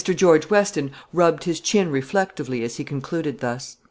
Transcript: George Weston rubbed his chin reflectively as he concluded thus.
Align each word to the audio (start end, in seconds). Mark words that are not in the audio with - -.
George 0.03 0.49
Weston 0.49 0.89
rubbed 1.13 1.43
his 1.43 1.59
chin 1.59 1.91
reflectively 1.91 2.63
as 2.63 2.77
he 2.77 2.83
concluded 2.83 3.37
thus. 3.37 3.77